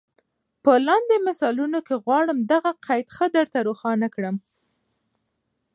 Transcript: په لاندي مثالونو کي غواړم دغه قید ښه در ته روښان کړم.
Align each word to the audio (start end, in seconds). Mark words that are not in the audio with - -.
په 0.63 0.71
لاندي 0.87 1.17
مثالونو 1.27 1.79
کي 1.87 1.95
غواړم 2.03 2.37
دغه 2.51 2.71
قید 2.85 3.07
ښه 3.15 3.25
در 3.35 3.45
ته 3.53 3.59
روښان 3.67 4.01
کړم. 4.15 4.35